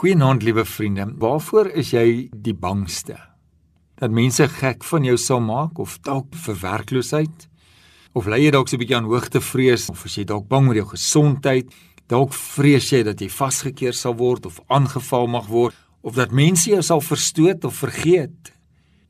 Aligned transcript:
Goeienaand 0.00 0.42
liewe 0.42 0.62
vriende. 0.64 1.04
Waarvoor 1.20 1.68
is 1.76 1.90
jy 1.92 2.30
die 2.32 2.54
bangste? 2.56 3.18
Dat 4.00 4.14
mense 4.16 4.46
gek 4.48 4.84
van 4.88 5.04
jou 5.04 5.16
sal 5.20 5.42
maak 5.44 5.76
of 5.76 5.98
dalk 6.06 6.30
vir 6.46 6.56
werkloosheid? 6.62 7.44
Of 8.16 8.30
lê 8.32 8.38
jy 8.46 8.54
dalk 8.54 8.70
so 8.72 8.76
'n 8.76 8.80
bietjie 8.80 8.96
aan 8.96 9.10
hoogtevrees 9.12 9.90
of 9.92 10.06
is 10.08 10.16
jy 10.16 10.24
dalk 10.24 10.48
bang 10.48 10.68
oor 10.68 10.80
jou 10.80 10.86
gesondheid? 10.96 11.68
Dalk 12.08 12.32
vrees 12.32 12.88
jy 12.90 13.02
dat 13.02 13.20
jy 13.20 13.28
vasgekeer 13.28 13.92
sal 13.92 14.16
word 14.16 14.46
of 14.46 14.60
aangeval 14.70 15.26
mag 15.26 15.46
word 15.48 15.74
of 16.00 16.14
dat 16.14 16.32
mense 16.32 16.70
jou 16.70 16.82
sal 16.82 17.00
verstoot 17.00 17.64
of 17.64 17.76
vergeet. 17.76 18.52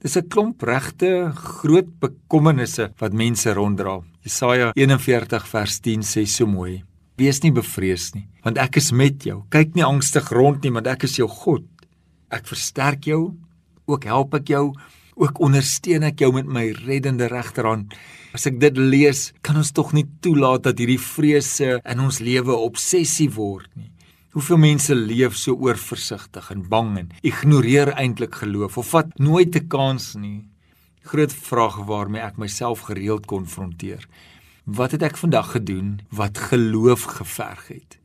Dis 0.00 0.16
'n 0.16 0.29
klomp 0.29 0.61
regte 0.62 1.30
groot 1.34 2.00
bekommernisse 2.00 2.93
wat 2.98 3.12
mense 3.12 3.54
ronddra. 3.54 4.00
Jesaja 4.25 4.72
41 4.75 5.46
vers 5.46 5.80
10 5.80 6.02
sê 6.02 6.27
so 6.27 6.46
mooi: 6.46 6.82
Wees 7.21 7.43
nie 7.45 7.52
bevrees 7.52 8.14
nie, 8.14 8.25
want 8.46 8.57
ek 8.61 8.79
is 8.80 8.93
met 8.96 9.27
jou. 9.27 9.43
Kyk 9.52 9.75
nie 9.77 9.84
angstig 9.84 10.30
rond 10.32 10.64
nie, 10.64 10.73
want 10.73 10.89
ek 10.89 11.05
is 11.05 11.19
jou 11.19 11.29
God. 11.29 11.66
Ek 12.32 12.46
versterk 12.48 13.05
jou, 13.10 13.34
ook 13.91 14.06
help 14.09 14.34
ek 14.38 14.52
jou, 14.55 14.70
ook 15.20 15.41
ondersteun 15.45 16.06
ek 16.09 16.23
jou 16.24 16.30
met 16.33 16.48
my 16.48 16.70
reddende 16.87 17.29
regterhand. 17.29 17.93
As 18.33 18.46
ek 18.48 18.60
dit 18.62 18.79
lees, 18.79 19.30
kan 19.45 19.59
ons 19.60 19.73
tog 19.77 19.93
nie 19.93 20.06
toelaat 20.24 20.65
dat 20.69 20.80
hierdie 20.80 21.01
vrese 21.02 21.80
in 21.83 22.01
ons 22.01 22.23
lewe 22.24 22.56
obsessie 22.56 23.29
word 23.34 23.68
nie. 23.77 23.91
Hoeveel 24.30 24.60
mense 24.62 24.95
leef 24.95 25.34
so 25.37 25.59
oorversigtig 25.59 26.52
en 26.55 26.62
bang 26.71 26.93
en 27.01 27.09
ignoreer 27.27 27.91
eintlik 27.98 28.38
geloof 28.45 28.79
of 28.79 28.93
vat 28.95 29.10
nooit 29.18 29.57
'n 29.57 29.68
kans 29.68 30.15
nie. 30.15 30.46
Groot 31.02 31.32
vraag 31.32 31.82
waarmee 31.87 32.23
ek 32.23 32.38
myself 32.38 32.87
gereeld 32.87 33.27
konfronteer. 33.27 34.07
Wat 34.70 34.92
het 34.95 35.02
ek 35.02 35.16
vandag 35.19 35.48
gedoen 35.56 35.98
wat 36.15 36.38
geloof 36.38 37.02
geverg 37.19 37.62
het? 37.73 37.97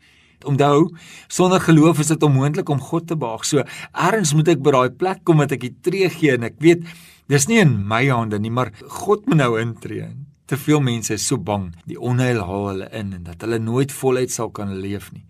Onthou, 0.45 0.95
sonder 1.27 1.61
geloof 1.61 1.99
is 2.01 2.09
dit 2.09 2.23
onmoontlik 2.23 2.69
om 2.69 2.81
God 2.81 3.07
te 3.07 3.17
behaag. 3.17 3.45
So 3.45 3.61
ergens 3.91 4.33
moet 4.33 4.49
ek 4.55 4.63
by 4.65 4.73
daai 4.73 4.93
plek 4.97 5.21
kom 5.27 5.43
dat 5.43 5.53
ek 5.53 5.65
die 5.65 5.75
tree 5.85 6.09
gee 6.09 6.33
en 6.33 6.47
ek 6.49 6.57
weet 6.63 6.87
dis 7.29 7.45
nie 7.49 7.59
in 7.61 7.75
my 7.85 8.03
hande 8.09 8.39
nie, 8.41 8.53
maar 8.53 8.71
God 9.01 9.27
moet 9.29 9.43
nou 9.43 9.51
intree. 9.61 10.09
Te 10.49 10.57
veel 10.57 10.81
mense 10.85 11.13
is 11.17 11.25
so 11.25 11.37
bang, 11.41 11.71
die 11.89 11.97
onheil 11.97 12.41
haal 12.45 12.67
hulle 12.71 12.89
in 12.93 13.13
en 13.17 13.23
dat 13.29 13.45
hulle 13.45 13.61
nooit 13.61 13.93
voluit 13.93 14.33
sal 14.33 14.49
kan 14.53 14.73
leef 14.81 15.11
nie. 15.13 15.25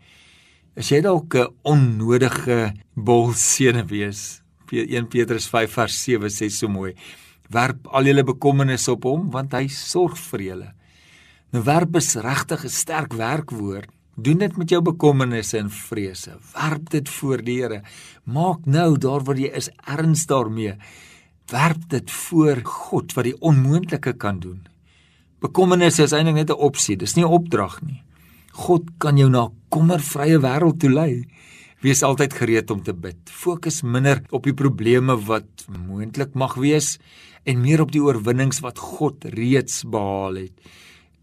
As 0.76 0.92
jy 0.92 1.02
dalk 1.02 1.36
'n 1.36 1.52
onnodige 1.64 2.76
bolsene 2.96 3.84
wees. 3.88 4.42
1 4.72 5.08
Petrus 5.08 5.48
5 5.48 5.72
vers 5.72 6.04
7 6.04 6.30
sê 6.30 6.50
so 6.50 6.68
mooi: 6.68 6.96
Werp 7.50 7.88
al 7.88 8.06
julle 8.06 8.24
bekommernisse 8.24 8.92
op 8.92 9.04
hom 9.04 9.32
want 9.32 9.54
hy 9.54 9.68
sorg 9.68 10.18
vir 10.18 10.42
julle. 10.42 10.72
Nou 11.56 11.64
werp 11.64 11.96
is 11.96 12.18
regtig 12.20 12.66
'n 12.66 12.70
sterk 12.70 13.14
werkwoord. 13.14 13.88
Doen 14.16 14.38
dit 14.38 14.58
met 14.58 14.70
jou 14.70 14.82
bekommernisse 14.82 15.58
en 15.58 15.70
vrese. 15.72 16.32
Werp 16.54 16.90
dit 16.90 17.10
voor 17.10 17.44
die 17.44 17.62
Here. 17.62 17.82
Maak 18.24 18.66
nou 18.66 18.98
daar 18.98 19.24
waar 19.24 19.38
jy 19.38 19.48
is 19.56 19.70
erns 19.88 20.26
daarmee. 20.26 20.76
Werp 21.48 21.90
dit 21.90 22.12
voor 22.12 22.60
God 22.64 23.14
wat 23.14 23.24
die 23.24 23.40
onmoontlike 23.40 24.14
kan 24.14 24.40
doen. 24.40 24.68
Bekommernisse 25.40 26.04
is 26.04 26.12
eintlik 26.12 26.36
net 26.36 26.50
'n 26.50 26.60
opsie, 26.60 26.98
dis 26.98 27.16
nie 27.16 27.24
'n 27.26 27.32
opdrag 27.32 27.82
nie. 27.82 28.04
God 28.52 28.84
kan 28.98 29.18
jou 29.18 29.30
na 29.30 29.46
'n 29.46 29.54
kommervrye 29.70 30.40
wêreld 30.40 30.80
toe 30.80 30.90
lei. 30.90 31.24
Wees 31.82 32.04
altyd 32.04 32.34
gereed 32.34 32.72
om 32.72 32.84
te 32.84 32.94
bid. 32.94 33.18
Fokus 33.26 33.82
minder 33.82 34.22
op 34.30 34.44
die 34.44 34.54
probleme 34.54 35.16
wat 35.26 35.66
moontlik 35.88 36.34
mag 36.34 36.56
wees 36.56 36.98
en 37.44 37.62
meer 37.62 37.82
op 37.82 37.92
die 37.92 38.02
oorwinnings 38.02 38.60
wat 38.60 38.78
God 38.78 39.24
reeds 39.24 39.84
behaal 39.84 40.36
het 40.36 40.54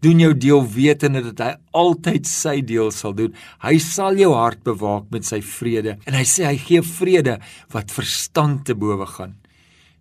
doen 0.03 0.19
jou 0.19 0.33
deel 0.35 0.65
wetende 0.75 1.21
dat 1.29 1.43
hy 1.43 1.51
altyd 1.79 2.27
sy 2.29 2.57
deel 2.67 2.91
sal 2.91 3.15
doen. 3.17 3.31
Hy 3.63 3.77
sal 3.83 4.19
jou 4.19 4.33
hart 4.35 4.63
bewaak 4.67 5.07
met 5.13 5.27
sy 5.27 5.39
vrede 5.45 5.97
en 6.03 6.17
hy 6.17 6.25
sê 6.27 6.47
hy 6.49 6.57
gee 6.61 6.83
vrede 6.85 7.39
wat 7.73 7.93
verstand 7.95 8.65
te 8.67 8.75
bowe 8.75 9.07
gaan. 9.15 9.37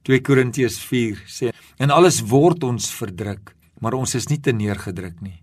2 0.08 0.18
Korintiërs 0.26 0.80
4 0.82 1.22
sê 1.30 1.52
en 1.82 1.94
alles 1.94 2.20
word 2.26 2.64
ons 2.66 2.90
verdruk, 2.94 3.54
maar 3.80 3.94
ons 3.98 4.14
is 4.18 4.28
nie 4.30 4.40
te 4.42 4.54
neergedruk 4.54 5.22
nie. 5.22 5.38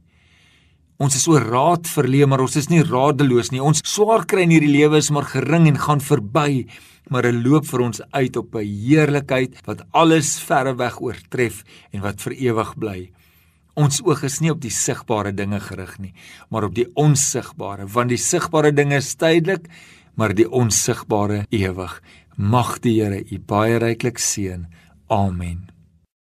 Ons 1.00 1.16
is 1.16 1.30
oor 1.32 1.46
raad 1.48 1.88
verleë, 1.88 2.28
maar 2.28 2.42
ons 2.44 2.58
is 2.60 2.68
nie 2.68 2.82
radeloos 2.84 3.54
nie. 3.54 3.62
Ons 3.64 3.80
swaar 3.88 4.26
kry 4.28 4.44
in 4.44 4.52
hierdie 4.52 4.74
lewe 4.74 5.00
is 5.00 5.08
maar 5.16 5.30
gering 5.32 5.70
en 5.72 5.80
gaan 5.80 6.04
verby, 6.04 6.66
maar 7.10 7.26
'n 7.26 7.40
loop 7.44 7.66
vir 7.66 7.82
ons 7.82 8.02
uit 8.12 8.36
op 8.36 8.56
'n 8.56 8.68
heerlikheid 8.68 9.56
wat 9.66 9.86
alles 9.94 10.40
verreweg 10.40 11.00
oortref 11.02 11.64
en 11.94 12.02
wat 12.02 12.20
vir 12.22 12.34
ewig 12.34 12.76
bly. 12.78 13.12
Ons 13.76 14.02
oog 14.06 14.24
is 14.24 14.40
nie 14.42 14.52
op 14.52 14.62
die 14.62 14.74
sigbare 14.74 15.32
dinge 15.36 15.60
gerig 15.60 15.98
nie, 16.00 16.14
maar 16.50 16.66
op 16.68 16.76
die 16.76 16.88
onsigbare, 16.96 17.88
want 17.88 18.10
die 18.10 18.22
sigbare 18.22 18.72
dinge 18.74 18.98
is 18.98 19.16
tydelik, 19.16 19.70
maar 20.16 20.34
die 20.36 20.50
onsigbare 20.50 21.46
ewig. 21.50 22.02
Mag 22.36 22.80
die 22.80 23.02
Here 23.02 23.20
u 23.20 23.40
baie 23.40 23.80
ryklik 23.80 24.20
seën. 24.20 24.66
Amen. 25.10 25.70